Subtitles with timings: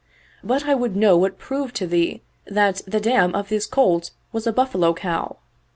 [0.43, 4.47] But I would know what proved to thee that the dam of this colt was
[4.47, 5.37] a buffalo cow